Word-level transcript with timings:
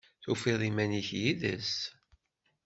Tufiḍ 0.23 0.61
iman-ik 0.69 1.09
yid-s? 1.21 1.73